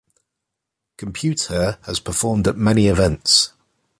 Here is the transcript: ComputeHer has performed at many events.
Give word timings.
ComputeHer 0.97 1.77
has 1.85 1.99
performed 1.99 2.47
at 2.47 2.57
many 2.57 2.87
events. 2.87 3.53